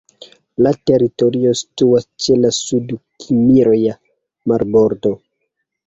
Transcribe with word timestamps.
La 0.67 0.71
teritorio 0.91 1.51
situas 1.59 2.09
ĉe 2.25 2.39
la 2.41 2.53
Sud-Kimria 2.63 3.97
marbordo. 4.55 5.19